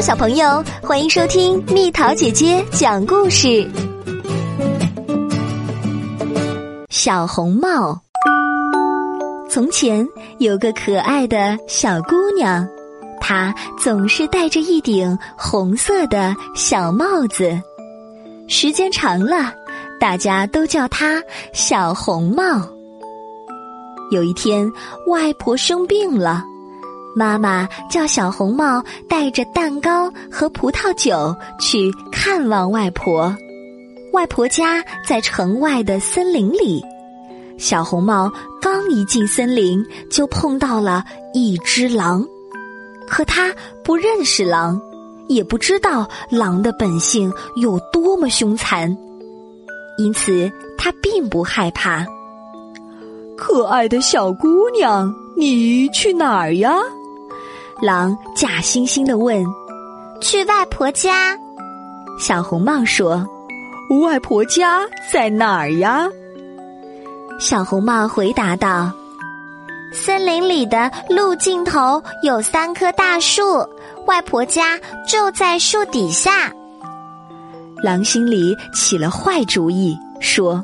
[0.00, 3.68] 小朋友，欢迎收听蜜桃姐姐讲故事。
[6.90, 8.00] 小红帽。
[9.48, 10.04] 从前
[10.38, 12.66] 有个可爱的小姑娘，
[13.20, 17.56] 她总是戴着一顶红色的小帽子，
[18.48, 19.52] 时间长了，
[20.00, 21.22] 大家都叫她
[21.52, 22.66] 小红帽。
[24.10, 24.68] 有一天，
[25.06, 26.44] 外婆生病了。
[27.14, 33.34] 妈妈叫小红帽带着蛋糕和葡萄酒去看望外婆。
[34.12, 36.82] 外婆家在城外的森林里。
[37.58, 42.26] 小红帽刚一进森林，就碰到了一只狼。
[43.06, 44.80] 可他不认识狼，
[45.28, 48.96] 也不知道狼的本性有多么凶残，
[49.98, 52.06] 因此他并不害怕。
[53.36, 56.74] 可爱的小姑娘，你去哪儿呀？
[57.82, 59.44] 狼假惺惺的问
[60.22, 61.36] ：“去外婆家。”
[62.16, 63.26] 小红帽说
[64.04, 66.08] ：“外婆家在哪儿呀？”
[67.40, 68.92] 小红帽回答道
[69.92, 73.42] ：“森林里的路尽头有三棵大树，
[74.06, 76.52] 外婆家就在树底下。”
[77.82, 80.62] 狼心里起了坏主意，说：“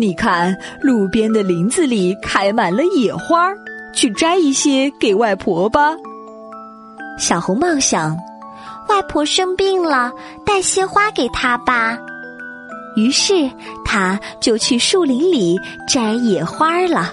[0.00, 3.52] 你看，路边的林子里开满了野花，
[3.94, 5.94] 去摘一些给外婆吧。”
[7.18, 8.16] 小红帽想，
[8.88, 10.12] 外婆生病了，
[10.44, 11.98] 带些花给她吧。
[12.96, 13.50] 于是，
[13.84, 17.12] 他就去树林里摘野花了。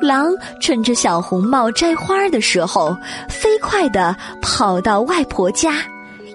[0.00, 2.96] 狼趁着小红帽摘花的时候，
[3.28, 5.74] 飞快地跑到外婆家，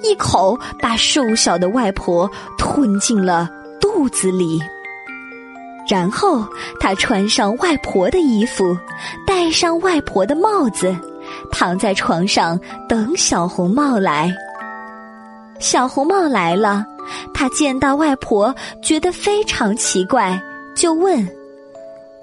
[0.04, 4.60] 一口把瘦小的外婆吞进了肚子里。
[5.90, 6.46] 然后，
[6.80, 8.78] 他穿上外婆的衣服，
[9.26, 10.96] 戴上外婆的帽子。
[11.52, 14.34] 躺在床上等小红帽来。
[15.60, 16.86] 小红帽来了，
[17.34, 20.42] 他见到外婆，觉得非常奇怪，
[20.76, 21.18] 就问：“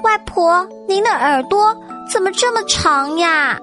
[0.02, 1.76] 外婆，您的耳朵
[2.10, 3.58] 怎么这么长呀？”“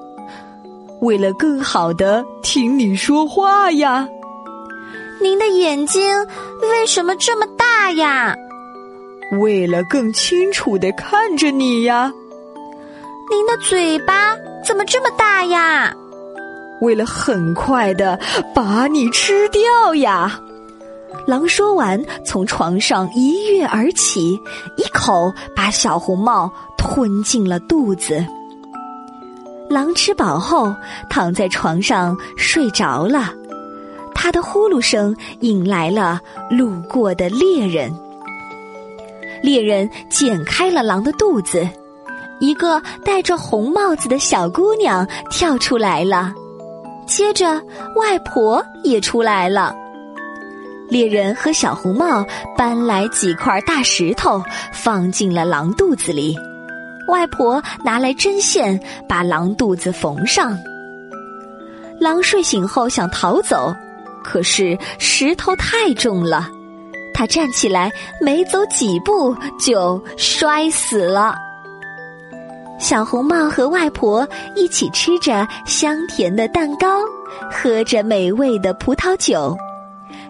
[1.01, 4.07] 为了更好的听你说话呀。
[5.19, 6.15] ”“您的眼睛
[6.61, 8.35] 为什么这么大呀
[9.41, 12.11] ？”“为了更清楚的看着你呀。
[13.29, 15.93] ”“您的嘴巴。”怎么这么大呀？
[16.79, 18.17] 为了很快的
[18.55, 20.39] 把你吃掉呀！
[21.27, 24.39] 狼说完，从床上一跃而起，
[24.77, 28.25] 一口把小红帽吞进了肚子。
[29.69, 30.73] 狼吃饱后，
[31.09, 33.33] 躺在床上睡着了。
[34.15, 37.93] 他的呼噜声引来了路过的猎人。
[39.41, 41.67] 猎人剪开了狼的肚子。
[42.39, 46.33] 一个戴着红帽子的小姑娘跳出来了，
[47.07, 47.61] 接着
[47.95, 49.75] 外婆也出来了。
[50.89, 52.25] 猎人和小红帽
[52.57, 56.37] 搬来几块大石头，放进了狼肚子里。
[57.07, 60.57] 外婆拿来针线，把狼肚子缝上。
[61.99, 63.73] 狼睡醒后想逃走，
[64.23, 66.49] 可是石头太重了，
[67.13, 71.35] 他站起来没走几步就摔死了。
[72.79, 76.99] 小红帽和外婆一起吃着香甜的蛋糕，
[77.49, 79.55] 喝着美味的葡萄酒。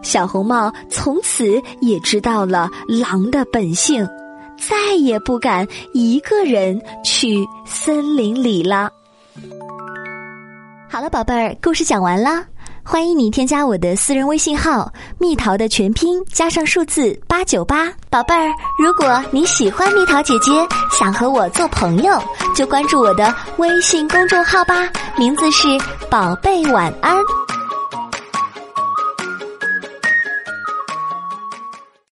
[0.01, 4.07] 小红帽从此也知道了狼的本性，
[4.57, 8.91] 再也不敢一个人去森林里了。
[10.89, 12.45] 好了，宝贝儿，故事讲完了。
[12.85, 20.51] 欢迎你添加我的私人微信号“蜜桃”的全拼加上数字八九八，宝贝儿，如果你喜欢蜜桃姐姐，
[20.91, 22.21] 想和我做朋友，
[22.53, 25.67] 就关注我的微信公众号吧，名字是
[26.11, 27.17] “宝贝晚安”。